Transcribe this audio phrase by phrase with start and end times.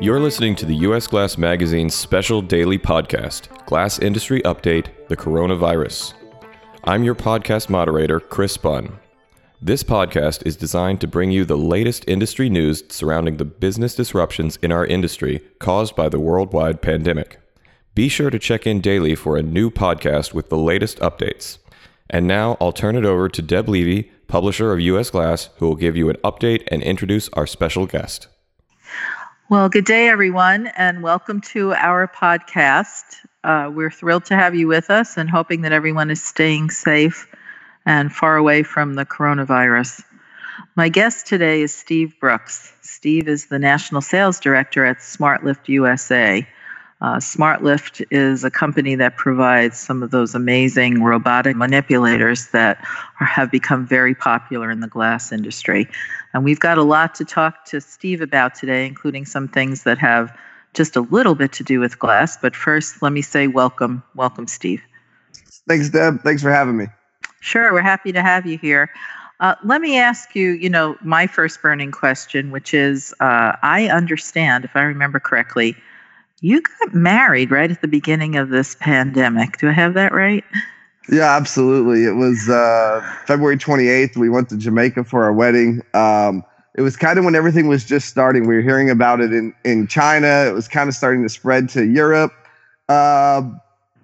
[0.00, 6.14] You're listening to the US Glass Magazine's special daily podcast, Glass Industry Update The Coronavirus.
[6.84, 9.00] I'm your podcast moderator, Chris Bunn.
[9.60, 14.56] This podcast is designed to bring you the latest industry news surrounding the business disruptions
[14.62, 17.40] in our industry caused by the worldwide pandemic.
[17.96, 21.58] Be sure to check in daily for a new podcast with the latest updates.
[22.08, 25.74] And now I'll turn it over to Deb Levy, publisher of US Glass, who will
[25.74, 28.28] give you an update and introduce our special guest.
[29.50, 33.16] Well, good day, everyone, and welcome to our podcast.
[33.42, 37.26] Uh, we're thrilled to have you with us and hoping that everyone is staying safe
[37.86, 40.02] and far away from the coronavirus.
[40.76, 42.74] My guest today is Steve Brooks.
[42.82, 46.46] Steve is the National Sales Director at SmartLift USA.
[47.00, 52.84] Uh, SmartLift is a company that provides some of those amazing robotic manipulators that
[53.20, 55.88] are, have become very popular in the glass industry.
[56.34, 59.96] And we've got a lot to talk to Steve about today, including some things that
[59.98, 60.36] have
[60.74, 62.36] just a little bit to do with glass.
[62.36, 64.02] But first, let me say welcome.
[64.16, 64.82] Welcome, Steve.
[65.68, 66.22] Thanks, Deb.
[66.22, 66.86] Thanks for having me.
[67.40, 68.90] Sure, we're happy to have you here.
[69.40, 73.88] Uh, let me ask you, you know, my first burning question, which is uh, I
[73.88, 75.76] understand, if I remember correctly,
[76.40, 79.58] you got married right at the beginning of this pandemic.
[79.58, 80.44] Do I have that right?
[81.10, 82.04] Yeah, absolutely.
[82.04, 84.16] It was uh, February 28th.
[84.16, 85.82] We went to Jamaica for our wedding.
[85.94, 86.44] Um,
[86.76, 88.46] it was kind of when everything was just starting.
[88.46, 90.44] We were hearing about it in, in China.
[90.46, 92.32] It was kind of starting to spread to Europe.
[92.88, 93.42] Uh,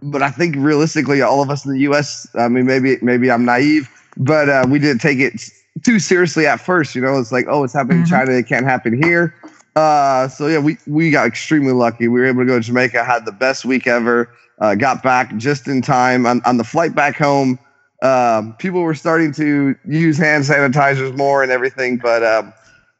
[0.02, 2.26] but I think realistically, all of us in the U.S.
[2.34, 5.48] I mean, maybe maybe I'm naive, but uh, we didn't take it
[5.82, 6.94] too seriously at first.
[6.94, 8.14] You know, it's like, oh, it's happening mm-hmm.
[8.14, 8.32] in China.
[8.32, 9.34] It can't happen here.
[9.76, 12.08] Uh, so yeah, we we got extremely lucky.
[12.08, 13.04] We were able to go to Jamaica.
[13.04, 14.30] Had the best week ever.
[14.60, 17.58] Uh, got back just in time on, on the flight back home.
[18.02, 22.52] Um, people were starting to use hand sanitizers more and everything, but um,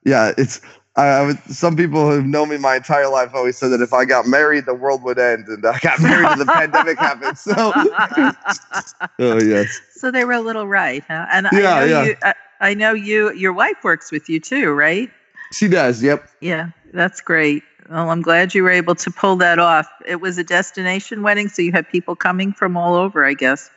[0.05, 0.61] yeah, it's
[0.97, 4.27] uh, some people who've known me my entire life always said that if I got
[4.27, 7.37] married, the world would end, and I got married and the pandemic happened.
[7.37, 7.53] So,
[9.19, 9.81] oh yes.
[9.91, 11.27] So they were a little right, huh?
[11.31, 12.05] And yeah, I know yeah.
[12.05, 12.17] you.
[12.23, 13.33] I, I know you.
[13.33, 15.11] Your wife works with you too, right?
[15.55, 16.03] She does.
[16.03, 16.29] Yep.
[16.41, 17.63] Yeah, that's great.
[17.89, 19.89] Well, I'm glad you were able to pull that off.
[20.07, 23.71] It was a destination wedding, so you had people coming from all over, I guess.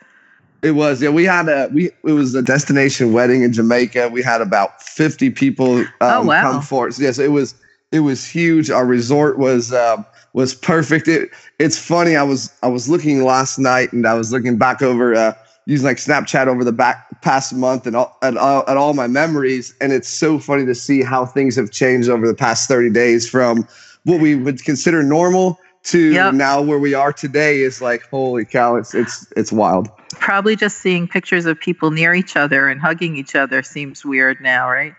[0.62, 1.10] It was, yeah.
[1.10, 4.08] We had a we it was a destination wedding in Jamaica.
[4.08, 6.42] We had about 50 people um, oh, wow.
[6.42, 6.94] come for it.
[6.94, 7.54] So, yes, it was
[7.92, 8.70] it was huge.
[8.70, 10.02] Our resort was uh,
[10.32, 11.06] was perfect.
[11.06, 11.30] It
[11.60, 12.16] it's funny.
[12.16, 15.34] I was I was looking last night and I was looking back over uh,
[15.66, 19.06] using like Snapchat over the back past month and all, at, all, at all my
[19.06, 19.74] memories.
[19.80, 23.28] And it's so funny to see how things have changed over the past 30 days
[23.28, 23.66] from
[24.04, 26.34] what we would consider normal to yep.
[26.34, 29.88] now where we are today is like, holy cow, it's, it's, it's wild.
[30.14, 34.40] Probably just seeing pictures of people near each other and hugging each other seems weird
[34.40, 34.94] now, right?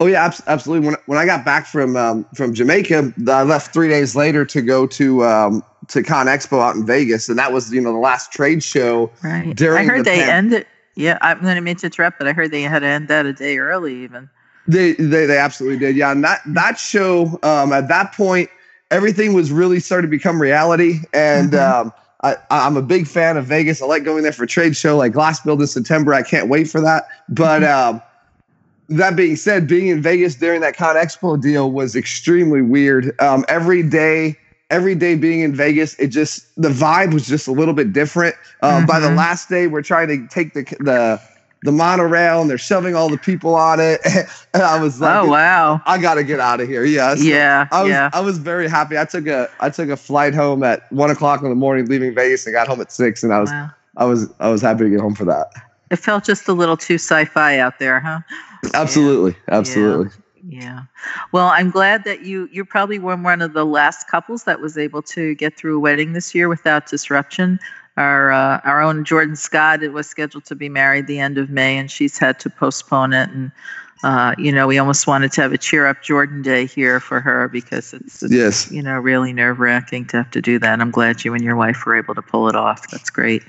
[0.00, 0.86] Oh yeah, absolutely.
[0.88, 4.60] When, when I got back from, um, from Jamaica, I left three days later to
[4.60, 7.98] go to, um, to Con Expo out in Vegas, and that was you know the
[7.98, 9.10] last trade show.
[9.22, 9.54] Right.
[9.54, 10.66] During I heard the they pan- ended.
[10.96, 13.26] Yeah, I'm going to mean to interrupt, but I heard they had to end that
[13.26, 14.28] a day early, even.
[14.66, 15.94] They they they absolutely did.
[15.94, 18.50] Yeah, and that that show um, at that point,
[18.90, 21.52] everything was really starting to become reality, and.
[21.52, 21.86] Mm-hmm.
[21.88, 21.92] Um,
[22.22, 23.82] I, I'm a big fan of Vegas.
[23.82, 26.14] I like going there for trade show like GlassBuild in September.
[26.14, 27.06] I can't wait for that.
[27.28, 27.96] But mm-hmm.
[27.96, 28.02] um,
[28.88, 33.14] that being said, being in Vegas during that Con Expo deal was extremely weird.
[33.20, 34.38] Um, every day
[34.70, 38.34] every day being in Vegas, it just the vibe was just a little bit different.
[38.60, 38.86] Uh, mm-hmm.
[38.86, 39.16] By the mm-hmm.
[39.16, 41.20] last day, we're trying to take the the
[41.62, 44.00] the monorail and they're shoving all the people on it.
[44.54, 47.22] and I was like, "Oh wow, I got to get out of here." Yeah, so
[47.22, 48.10] yeah, I was yeah.
[48.12, 48.98] I was very happy.
[48.98, 52.14] I took a I took a flight home at one o'clock in the morning, leaving
[52.14, 53.70] Vegas, and got home at six, and I was wow.
[53.96, 55.52] I was I was happy to get home for that.
[55.90, 58.20] It felt just a little too sci-fi out there, huh?
[58.74, 59.58] Absolutely, yeah.
[59.58, 60.06] absolutely.
[60.06, 60.22] Yeah.
[60.48, 60.82] Yeah.
[61.32, 64.78] Well, I'm glad that you you probably were one of the last couples that was
[64.78, 67.58] able to get through a wedding this year without disruption.
[67.96, 71.50] Our uh, our own Jordan Scott it was scheduled to be married the end of
[71.50, 73.28] May, and she's had to postpone it.
[73.30, 73.50] And
[74.06, 77.18] uh, you know, we almost wanted to have a cheer up Jordan Day here for
[77.18, 78.70] her because it's, it's yes.
[78.70, 80.80] you know really nerve wracking to have to do that.
[80.80, 82.88] I'm glad you and your wife were able to pull it off.
[82.92, 83.42] That's great.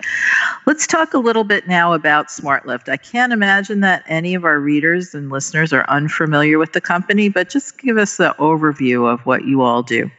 [0.65, 2.89] Let's talk a little bit now about SmartLift.
[2.89, 7.29] I can't imagine that any of our readers and listeners are unfamiliar with the company,
[7.29, 10.09] but just give us the overview of what you all do.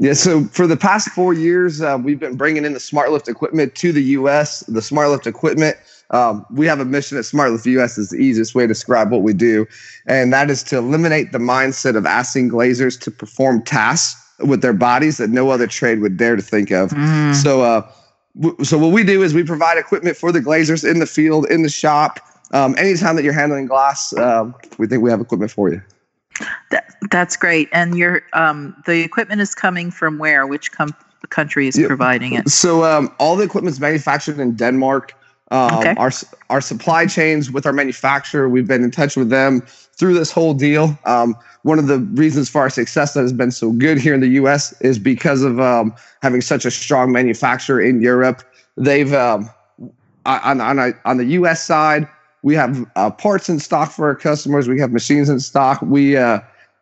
[0.00, 3.76] Yeah, so for the past four years, uh, we've been bringing in the SmartLift equipment
[3.76, 4.60] to the U.S.
[4.66, 5.76] The SmartLift equipment
[6.10, 9.22] um, we have a mission at SmartLift US is the easiest way to describe what
[9.22, 9.66] we do,
[10.06, 14.72] and that is to eliminate the mindset of asking glazers to perform tasks with their
[14.72, 16.90] bodies that no other trade would dare to think of.
[16.90, 17.34] Mm.
[17.34, 17.88] So, uh,
[18.40, 21.46] w- so what we do is we provide equipment for the glazers in the field,
[21.50, 22.20] in the shop.
[22.52, 25.80] Um, anytime that you're handling glass, um, we think we have equipment for you.
[26.70, 27.68] That, that's great.
[27.72, 30.46] And your um, the equipment is coming from where?
[30.46, 30.94] Which com-
[31.28, 31.86] country is Yep.
[31.86, 32.48] providing it?
[32.48, 35.14] So um, all the equipment is manufactured in Denmark.
[35.50, 35.94] Um, Okay.
[35.96, 36.10] Our
[36.48, 39.62] our supply chains with our manufacturer, we've been in touch with them
[39.96, 40.96] through this whole deal.
[41.04, 44.20] Um, one of the reasons for our success that has been so good here in
[44.20, 44.72] the U.S.
[44.80, 48.42] is because of um, having such a strong manufacturer in Europe.
[48.76, 49.50] They've um,
[50.24, 51.64] on on a, on the U.S.
[51.64, 52.08] side,
[52.42, 54.68] we have uh, parts in stock for our customers.
[54.68, 55.82] We have machines in stock.
[55.82, 56.40] We uh,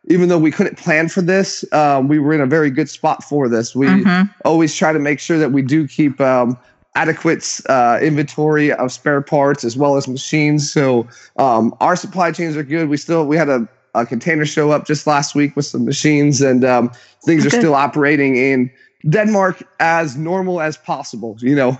[0.09, 3.23] even though we couldn't plan for this, um, we were in a very good spot
[3.25, 3.75] for this.
[3.75, 4.31] We Mhm.
[4.44, 6.56] always try to make sure that we do keep um,
[6.94, 10.73] adequate uh, inventory of spare parts as well as machines.
[10.73, 11.06] So
[11.37, 12.88] um, our supply chains are good.
[12.88, 16.40] We still we had a, a container show up just last week with some machines,
[16.40, 16.90] and um,
[17.25, 17.61] things are Good.
[17.61, 18.70] still operating in
[19.08, 21.37] Denmark as normal as possible.
[21.40, 21.79] You know,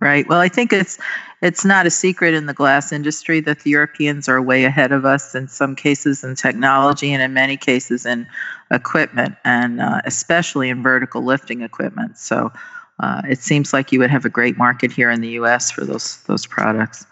[0.00, 0.28] Right.
[0.28, 0.98] Well, I think it's
[1.42, 5.04] it's not a secret in the glass industry that the Europeans are way ahead of
[5.04, 8.26] us in some cases in technology and in many cases in
[8.70, 12.18] equipment, and uh, especially in vertical lifting equipment.
[12.18, 12.52] So
[13.00, 15.70] uh, it seems like you would have a great market here in the U.S.
[15.70, 17.06] for those those products.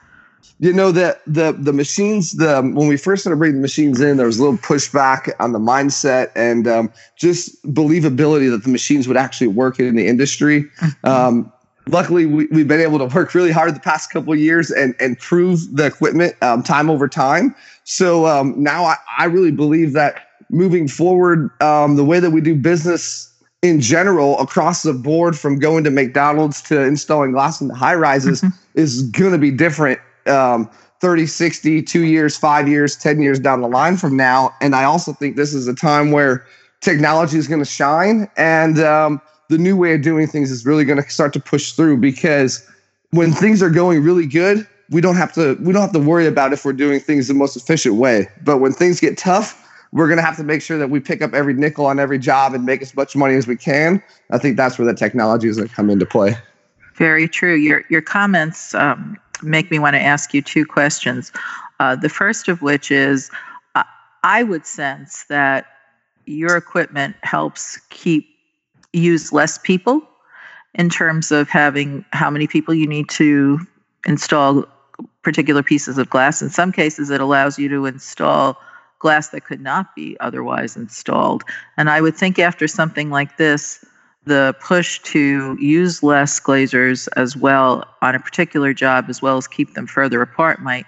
[0.59, 2.33] you know the the the machines.
[2.33, 5.53] The when we first started bringing the machines in, there was a little pushback on
[5.53, 10.71] the mindset and um, just believability that the machines would actually work in the industry.
[11.05, 11.53] Um,
[11.89, 14.95] luckily, we, we've been able to work really hard the past couple of years and
[15.01, 17.55] and prove the equipment um, time over time.
[17.85, 22.41] So um, now I, I really believe that moving forward, um, the way that we
[22.41, 23.34] do business
[23.65, 27.95] in general across the board, from going to McDonald's to installing glass in the high
[27.95, 28.53] rises, Mhm.
[28.75, 29.99] is going to be different.
[30.27, 30.69] Um,
[31.01, 34.55] 30, 60, two years, five years, 10 years down the line from now.
[34.61, 36.45] And I also think this is a time where
[36.83, 40.85] technology is going to shine and um, the new way of doing things is really
[40.85, 42.67] going to start to push through because
[43.11, 46.27] when things are going really good, we don't have to we don't have to worry
[46.27, 48.29] about if we're doing things the most efficient way.
[48.43, 49.59] But when things get tough,
[49.95, 52.19] we're going to have to make sure that we pick up every nickel on every
[52.19, 54.03] job and make as much money as we can.
[54.31, 56.37] I think that's where the technology is going to come into play.
[56.97, 57.55] Very true.
[57.55, 61.33] Your your comments um, make me want to ask you two questions.
[61.79, 63.31] Uh, the first of which is,
[63.77, 63.85] uh,
[64.25, 65.67] I would sense that
[66.27, 68.29] your equipment helps keep
[68.93, 70.03] use less people
[70.75, 73.61] in terms of having how many people you need to
[74.07, 74.65] install
[75.23, 76.43] particular pieces of glass.
[76.43, 78.59] In some cases, it allows you to install
[79.05, 81.45] glass that could not be otherwise installed.
[81.77, 83.85] And I would think after something like this,
[84.25, 89.47] the push to use less glazers as well on a particular job, as well as
[89.47, 90.87] keep them further apart, might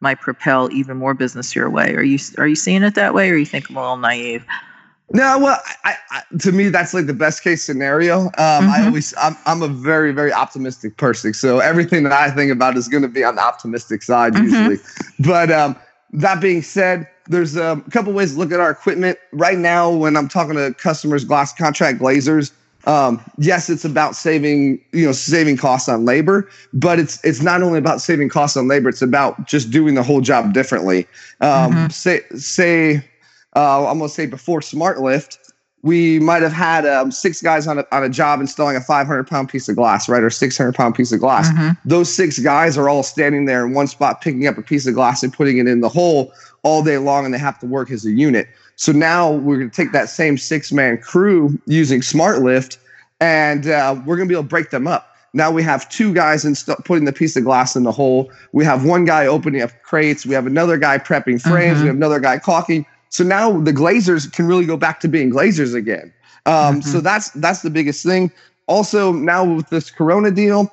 [0.00, 1.94] might propel even more business your way.
[1.94, 4.42] Are you are you seeing it that way, or you think I'm a little naive?
[5.12, 8.26] No, well, I, I, to me, that's like the best case scenario.
[8.38, 8.86] Um, I Mhm.
[8.86, 11.34] always, I'm, I'm a very, very optimistic person.
[11.34, 14.44] So everything that I think about is going to be on the optimistic side Mhm.
[14.44, 14.78] usually.
[15.18, 15.74] But um,
[16.12, 19.88] that being said, there's um, a couple ways to look at our equipment right now.
[19.90, 22.50] When I'm talking to customers, glass contract glazers,
[22.86, 27.62] um, yes, it's about saving, you know, saving costs on labor, but it's it's not
[27.62, 28.88] only about saving costs on labor.
[28.88, 31.06] It's about just doing the whole job differently.
[31.40, 31.92] Um, Mhm.
[31.92, 33.04] Say say
[33.54, 35.38] uh, I'm gonna say before SmartLift,
[35.82, 39.26] we might have had um, six guys on a, on a job installing a 500
[39.26, 41.50] pound piece of glass, right, or 600 pound piece of glass.
[41.50, 41.76] Mhm.
[41.84, 44.94] Those six guys are all standing there in one spot, picking up a piece of
[44.94, 47.90] glass and putting it in the hole all day long, and they have to work
[47.90, 48.48] as a unit.
[48.76, 52.78] So now we're gonna take that same six man crew using SmartLift,
[53.20, 55.08] and uh, we're gonna be able to break them up.
[55.32, 58.30] Now we have two guys inst- putting the piece of glass in the hole.
[58.52, 60.26] We have one guy opening up crates.
[60.26, 61.78] We have another guy prepping frames.
[61.78, 61.82] Mhm.
[61.82, 62.84] We have another guy caulking.
[63.10, 66.12] So now the glazers can really go back to being glazers again.
[66.46, 66.82] Um.
[66.82, 68.32] So that's that's the biggest thing.
[68.66, 70.72] Also, now with this Corona deal,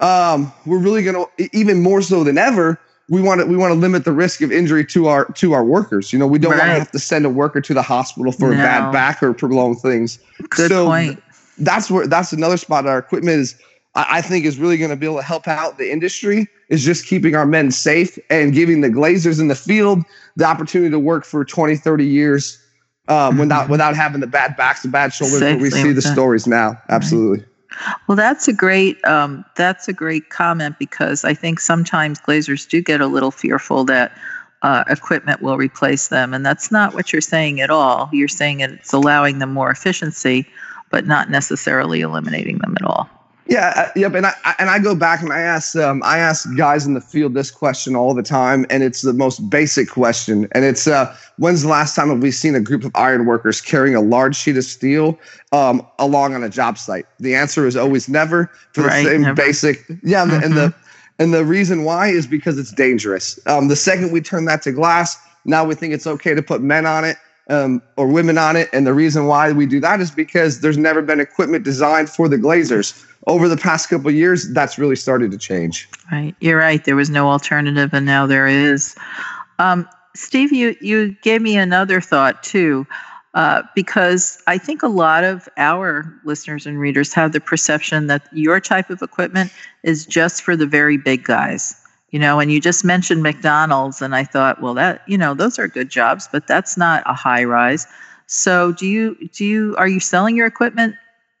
[0.00, 2.78] um, we're really going to even more so than ever.
[3.08, 5.64] We want to we want to limit the risk of injury to our to our
[5.64, 6.12] workers.
[6.12, 8.52] You know, we don't want to have to send a worker to the hospital for
[8.52, 10.18] a bad back or prolonged things.
[10.50, 11.22] Good So point.
[11.58, 13.54] That's where that's another spot our equipment is.
[13.94, 16.84] I I think is really going to be able to help out the industry is
[16.84, 20.02] just keeping our men safe and giving the glazers in the field
[20.34, 22.58] the opportunity to work for 20, 30 years
[23.08, 23.70] um, without Mhm.
[23.70, 25.40] without having the bad backs, and bad shoulders.
[25.40, 26.12] Where we see the that.
[26.12, 26.76] stories now.
[26.88, 27.44] Absolutely.
[28.06, 32.80] Well, that's a great um, that's a great comment because I think sometimes glazers do
[32.80, 34.16] get a little fearful that
[34.62, 38.08] uh, equipment will replace them, and that's not what you're saying at all.
[38.12, 40.46] You're saying it's allowing them more efficiency,
[40.90, 43.08] but not necessarily eliminating them at all.
[43.48, 44.14] Yeah, uh, yep.
[44.14, 46.94] And I, I and I go back and I ask um, I ask guys in
[46.94, 50.88] the field this question all the time, and it's the most basic question, and it's
[50.88, 54.00] uh, when's the last time have we seen a group of iron workers carrying a
[54.00, 55.16] large sheet of steel
[55.52, 57.06] um, along on a job site?
[57.20, 59.34] The answer is always never for Right, the same never.
[59.34, 59.84] basic.
[60.02, 60.74] Yeah, and the- and the
[61.18, 63.38] and the reason why is because it's dangerous.
[63.46, 66.62] Um, the second we turn that to glass, now we think it's okay to put
[66.62, 67.16] men on it.
[67.48, 68.68] um, or women on it.
[68.72, 72.28] And the reason why we do that is because there's never been equipment designed for
[72.28, 73.04] the glazers.
[73.26, 75.88] Over the past couple years, that's really started to change.
[76.12, 76.84] Right, you're right.
[76.84, 78.96] There was no alternative, and now there is.
[79.58, 82.86] Um, Steve, you you gave me another thought too.
[83.36, 88.26] Uh, because I think a lot of our listeners and readers have the perception that
[88.32, 89.52] your type of equipment
[89.82, 91.74] is just for the very big guys.
[92.12, 95.58] You know, and you just mentioned McDonald's, and I thought, well, that you know, those
[95.58, 97.86] are good jobs, but that's not a high rise.
[98.26, 100.94] So, do you do you are you selling your equipment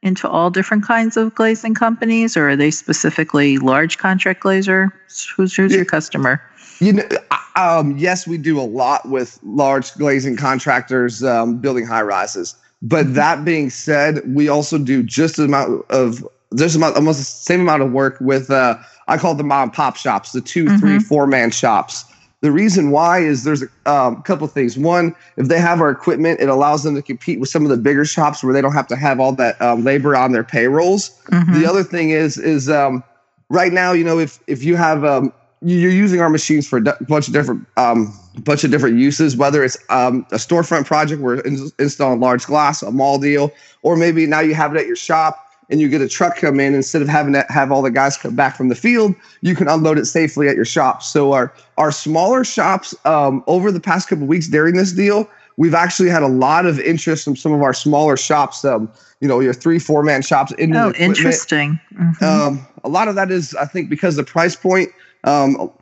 [0.06, 4.90] into all different kinds of glazing companies, or are they specifically large contract glazer?
[5.36, 6.40] Who's who's your customer?
[6.78, 7.08] You know,
[7.56, 12.54] um, yes, we do a lot with large glazing contractors um, building high rises.
[12.82, 13.14] But mm-hmm.
[13.14, 17.60] that being said, we also do just as amount of there's about almost the same
[17.60, 18.76] amount of work with uh,
[19.08, 20.76] I call them mom and pop shops, the 2 mm-hmm.
[20.78, 22.04] three, four man shops.
[22.46, 24.78] The reason why is there's a um, couple of things.
[24.78, 27.76] One, if they have our equipment, it allows them to compete with some of the
[27.76, 31.10] bigger shops where they don't have to have all that um, labor on their payrolls.
[31.24, 31.54] Mm-hmm.
[31.54, 33.02] The other thing is is um,
[33.48, 36.82] right now, you know, if if you have um, you're using our machines for a
[37.08, 41.40] bunch of different um, bunch of different uses, whether it's um, a storefront project where
[41.40, 43.50] in- installing large glass, a mall deal,
[43.82, 46.60] or maybe now you have it at your shop and you get a truck come
[46.60, 49.54] in instead of having to have all the guys come back from the field, you
[49.54, 51.02] can unload it safely at your shop.
[51.02, 55.74] So our our smaller shops um, over the past couple weeks during this deal, we've
[55.74, 58.64] actually had a lot of interest from some of our smaller shops.
[58.64, 60.52] Um, you know, your three four man shops.
[60.52, 61.80] In oh, interesting.
[61.94, 62.24] Mm-hmm.
[62.24, 64.90] Um, a lot of that is, I think, because the price point
[65.24, 65.72] um,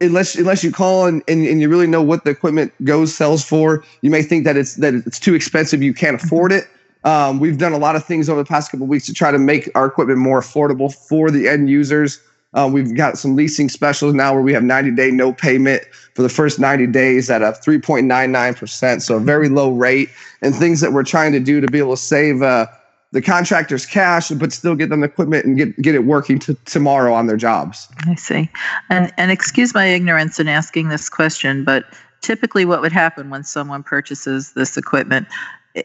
[0.00, 3.44] unless unless you call and, and, and you really know what the equipment goes sells
[3.44, 6.68] for, you may think that it's that it's too expensive, you can't afford it.
[7.08, 9.38] Um, we've done a lot of things over the past couple weeks to try to
[9.38, 12.20] make our equipment more affordable for the end users.
[12.52, 15.82] Uh, we've got some leasing specials now where we have 90 day no payment
[16.14, 20.10] for the first 90 days at a 3.99%, so a very low rate,
[20.42, 22.66] and things that we're trying to do to be able to save uh,
[23.12, 27.14] the contractors cash, but still get them equipment and get get it working to tomorrow
[27.14, 27.88] on their jobs.
[28.06, 28.50] I see.
[28.90, 31.86] And and excuse my ignorance in asking this question, but
[32.20, 35.26] typically what would happen when someone purchases this equipment?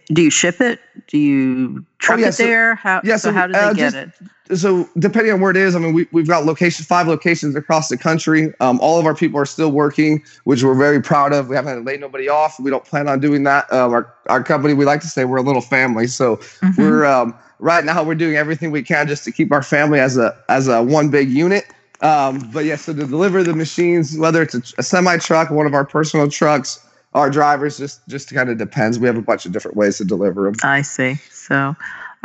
[0.08, 0.80] Do you ship it?
[1.08, 2.76] Do you truck oh, yeah, it so, there?
[2.76, 4.58] How, yeah, so, so how do they uh, get just, it?
[4.58, 7.90] so depending on where it is, I mean, we, we've got locations, five locations across
[7.90, 8.54] the country.
[8.60, 11.48] Um, all of our people are still working, which we're very proud of.
[11.48, 12.60] We haven't laid nobody off.
[12.60, 13.72] We don't plan on doing that.
[13.72, 16.08] Um, our, our company, we like to say we're a little family.
[16.08, 16.82] So mm-hmm.
[16.82, 20.18] we're, um, right now we're doing everything we can just to keep our family as
[20.18, 21.66] a, as a one big unit.
[22.02, 25.66] Um, but yeah, so to deliver the machines, whether it's a, a semi truck, one
[25.66, 29.00] of our personal trucks, our drivers, just, just kind of depends.
[29.00, 30.56] We have a bunch of different ways to deliver them.
[30.64, 31.16] I see.
[31.32, 31.76] So,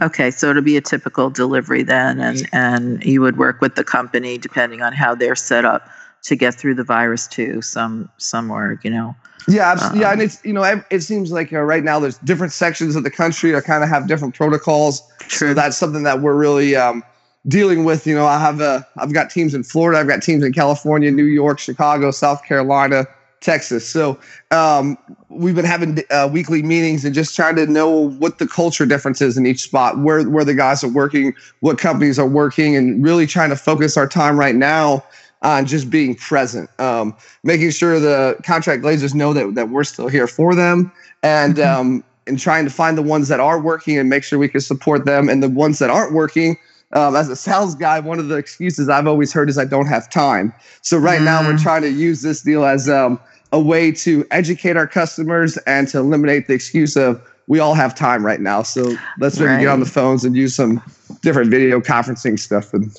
[0.00, 3.82] Okay, so it'll be a typical delivery then, and and you would work with the
[3.82, 5.88] company depending on how they're set up
[6.22, 7.60] to get through the virus too.
[7.62, 9.16] Some some work, you know.
[9.48, 12.52] Yeah, um, yeah, and it's you know it seems like uh, right now there's different
[12.52, 15.02] sections of the country that kind of have different protocols.
[15.20, 15.48] True.
[15.48, 17.02] So that's something that we're really um,
[17.48, 18.06] dealing with.
[18.06, 21.10] You know, I have a I've got teams in Florida, I've got teams in California,
[21.10, 23.04] New York, Chicago, South Carolina,
[23.40, 23.88] Texas.
[23.88, 24.18] So
[24.50, 28.86] um, we've been having uh, weekly meetings and just trying to know what the culture
[28.86, 32.76] difference is in each spot, where where the guys are working, what companies are working,
[32.76, 35.04] and really trying to focus our time right now
[35.42, 40.08] on just being present, um, making sure the contract glazers know that that we're still
[40.08, 40.90] here for them,
[41.22, 41.80] and mm-hmm.
[41.80, 44.60] um, and trying to find the ones that are working and make sure we can
[44.60, 46.56] support them, and the ones that aren't working.
[46.92, 49.86] Um, as a sales guy, one of the excuses I've always heard is I don't
[49.86, 50.54] have time.
[50.80, 51.24] So right mm.
[51.24, 51.62] now we're mm.
[51.62, 53.20] trying to use this deal as um,
[53.52, 57.94] a way to educate our customers and to eliminate the excuse of we all have
[57.94, 58.62] time right now.
[58.62, 59.60] So let's maybe right.
[59.60, 60.82] get on the phones and use some
[61.22, 62.96] different video conferencing stuff and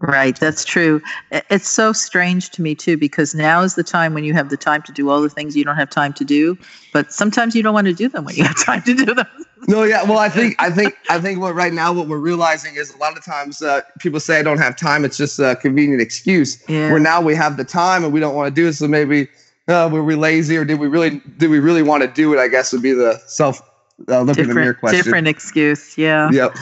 [0.00, 1.00] Right, that's true.
[1.30, 4.56] It's so strange to me too because now is the time when you have the
[4.56, 6.58] time to do all the things you don't have time to do,
[6.92, 9.26] but sometimes you don't want to do them when you have time to do them.
[9.68, 12.76] No, yeah, well, I think I think I think what right now what we're realizing
[12.76, 15.04] is a lot of times uh, people say I don't have time.
[15.04, 16.62] It's just a convenient excuse.
[16.68, 16.90] Yeah.
[16.90, 19.28] Where now we have the time and we don't want to do it, so maybe
[19.68, 22.38] uh, were we lazy or did we really did we really want to do it?
[22.38, 23.62] I guess would be the self
[24.08, 25.02] uh, look in the mirror question.
[25.02, 26.30] Different excuse, yeah.
[26.30, 26.56] Yep.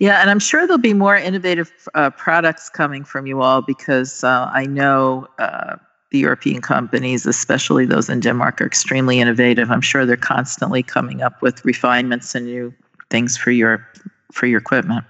[0.00, 4.22] Yeah, and I'm sure there'll be more innovative uh, products coming from you all because
[4.22, 5.76] uh, I know uh,
[6.10, 9.70] the European companies, especially those in Denmark, are extremely innovative.
[9.70, 12.72] I'm sure they're constantly coming up with refinements and new
[13.10, 13.86] things for your
[14.32, 15.04] for your equipment.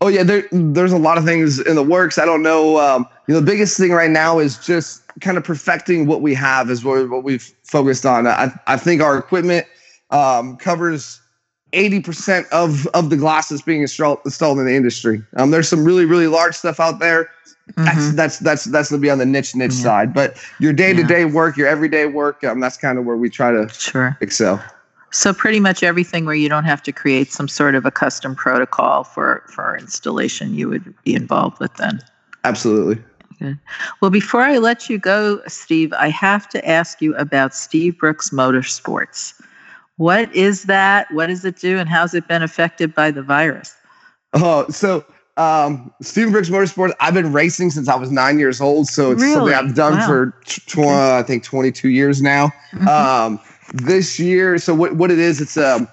[0.00, 2.18] Oh yeah, there, there's a lot of things in the works.
[2.18, 2.78] I don't know.
[2.78, 6.34] Um, you know, the biggest thing right now is just kind of perfecting what we
[6.34, 8.26] have is what, what we've focused on.
[8.26, 9.66] I, I think our equipment
[10.10, 11.20] um, covers
[11.72, 15.22] 80% of of the glasses being installed installed in the industry.
[15.36, 17.30] Um, there's some really really large stuff out there.
[17.76, 18.16] That's Mhm.
[18.16, 19.82] that's that's that's gonna be on the niche niche Yeah.
[19.82, 20.14] side.
[20.14, 23.30] But your day to day work, your everyday work, um, that's kind of where we
[23.30, 24.16] try to Sure.
[24.20, 24.62] excel.
[25.12, 28.34] So pretty much everything where you don't have to create some sort of a custom
[28.34, 32.00] protocol for for installation, you would be involved with then.
[32.44, 33.02] Absolutely.
[34.02, 38.28] Well, before I let you go, Steve, I have to ask you about Steve Brooks
[38.30, 39.32] Motorsports.
[39.96, 41.10] What is that?
[41.12, 41.78] What does it do?
[41.78, 43.74] And how's it been affected by the virus?
[44.34, 45.04] Oh, so
[45.40, 46.92] um, Steven Brooks Motorsports.
[47.00, 48.88] I've been racing since I was nine years old.
[48.88, 49.52] So it's Really?
[49.52, 50.06] something I've done Wow.
[50.06, 52.52] for tw- I think 22 years now.
[52.74, 52.86] Mhm.
[52.86, 53.40] Um,
[53.72, 55.40] this year, so what what it is?
[55.40, 55.88] It's a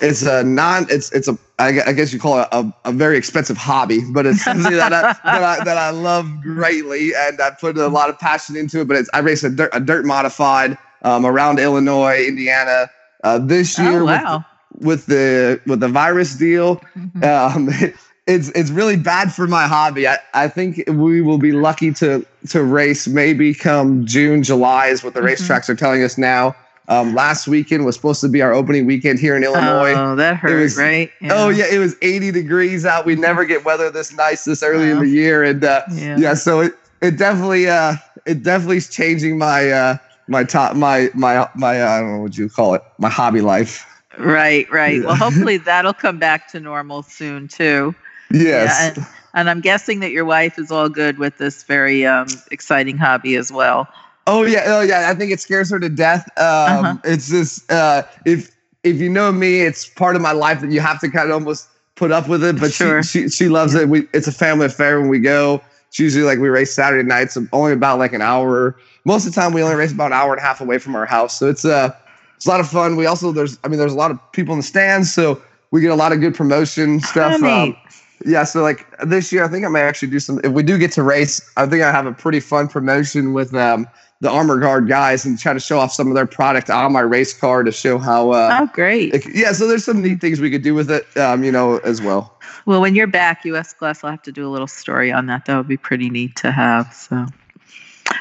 [0.00, 0.86] it's a non.
[0.90, 4.42] It's it's a I guess you call it a, a very expensive hobby, but it's
[4.42, 8.18] something that I, that I that I love greatly, and I put a lot of
[8.18, 8.88] passion into it.
[8.88, 12.90] But it's I race a dirt a dirt modified um, around Illinois, Indiana.
[13.22, 14.44] Uh, this year oh, with- wow.
[14.80, 17.22] with the with the virus deal, Mhm.
[17.24, 17.68] um,
[18.26, 20.06] it's it's really bad for my hobby.
[20.06, 25.02] I, I think we will be lucky to to race maybe come June, July is
[25.02, 25.34] what the Mhm.
[25.34, 26.54] racetracks are telling us now.
[26.88, 29.94] Um, last weekend was supposed to be our opening weekend here in Illinois.
[29.96, 31.10] Oh, that hurt, was- right?
[31.30, 33.06] Oh yeah, it was 80 degrees out.
[33.06, 36.16] We never get weather this nice this early in the year, and uh, Yeah.
[36.18, 37.94] yeah, so it it definitely uh
[38.26, 39.96] it definitely is changing my uh
[40.28, 43.40] my top my my my uh, I don't know what you call it my hobby
[43.40, 43.84] life.
[44.18, 45.00] Right, right.
[45.00, 45.06] Yeah.
[45.06, 47.94] Well, hopefully that'll come back to normal soon too.
[48.32, 48.96] Yes.
[48.96, 52.98] Yeah, And I'm guessing that your wife is all good with this very um, exciting
[52.98, 53.88] hobby as well.
[54.26, 55.10] Oh yeah, oh yeah.
[55.10, 56.28] I think it scares her to death.
[56.36, 56.96] Um, Uh-huh.
[57.04, 58.50] It's just uh, if
[58.84, 61.34] if you know me, it's part of my life that you have to kind of
[61.34, 62.58] almost put up with it.
[62.60, 63.02] But Sure.
[63.02, 63.88] she, she she loves it.
[63.88, 65.60] We it's a family affair when we go.
[65.88, 68.76] It's usually like we race Saturday nights, only about like an hour.
[69.04, 70.94] Most of the time, we only race about an hour and a half away from
[70.94, 71.90] our house, so it's uh
[72.36, 72.96] it's a lot of fun.
[72.96, 75.80] We also there's I mean there's a lot of people in the stands, so we
[75.80, 77.42] get a lot of good promotion stuff.
[77.42, 77.76] Um.
[78.24, 80.40] Yeah, so like this year, I think I may actually do some.
[80.44, 83.54] If we do get to race, I think I have a pretty fun promotion with
[83.54, 83.86] um,
[84.20, 87.00] the Armor Guard guys and try to show off some of their product on my
[87.00, 88.30] race car to show how.
[88.30, 89.14] Uh, oh, great.
[89.14, 91.78] it- yeah, so there's some neat things we could do with it, um, you know,
[91.78, 92.38] as well.
[92.64, 95.46] Well, when you're back, US Glass, I'll have to do a little story on that.
[95.46, 96.92] That would be pretty neat to have.
[96.94, 97.26] So,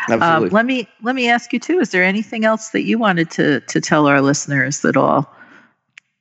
[0.09, 1.79] um, let me let me ask you too.
[1.79, 5.31] Is there anything else that you wanted to to tell our listeners at all?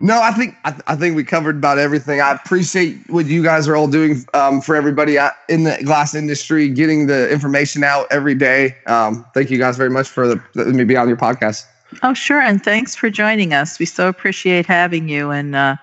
[0.01, 2.21] No, I think I, I think we covered about everything.
[2.21, 6.69] I appreciate what you guys are all doing um, for everybody in the glass industry,
[6.69, 8.77] getting the information out every day.
[8.87, 11.67] Um, thank you guys very much for the, letting me be on your podcast.
[12.03, 12.41] Oh, sure.
[12.41, 13.79] And thanks for joining us.
[13.79, 15.31] We so appreciate having you.
[15.31, 15.77] And uh,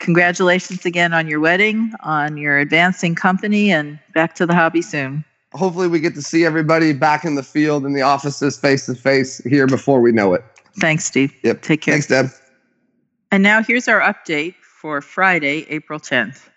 [0.00, 5.24] congratulations again on your wedding, on your advancing company, and back to the hobby soon.
[5.52, 8.94] hopefully we get to see everybody back in the field in the offices face to
[8.94, 10.42] face here before we know it.
[10.80, 11.32] Thanks, Steve.
[11.42, 11.62] Yep.
[11.62, 11.92] Take care.
[11.94, 12.30] Thanks, Deb.
[13.32, 16.50] And now here's our update for Friday, April 10th.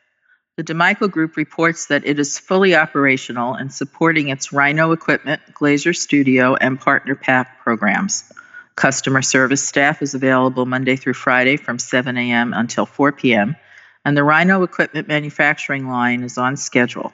[0.57, 5.93] The DeMichele Group reports that it is fully operational and supporting its Rhino equipment, Glazier
[5.93, 8.29] Studio, and PartnerPak programs.
[8.75, 12.51] Customer service staff is available Monday through Friday from 7 a.m.
[12.53, 13.55] until 4 p.m.,
[14.03, 17.13] and the Rhino equipment manufacturing line is on schedule.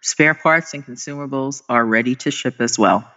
[0.00, 3.10] Spare parts and consumables are ready to ship as well.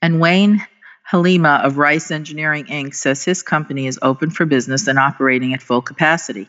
[0.00, 0.66] And Wayne
[1.08, 2.92] Halima of Rice Engineering Inc.
[2.92, 6.48] says his company is open for business and operating at full capacity.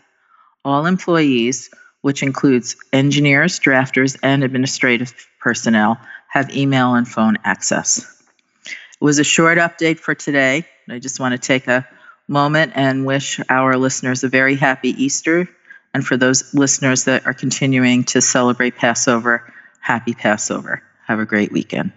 [0.66, 1.70] All employees,
[2.02, 8.00] which includes engineers, drafters, and administrative personnel, have email and phone access.
[8.66, 10.66] It was a short update for today.
[10.90, 11.88] I just want to take a
[12.28, 15.48] moment and wish our listeners a very happy Easter.
[15.94, 20.82] And for those listeners that are continuing to celebrate Passover, happy Passover.
[21.06, 21.94] Have a great weekend.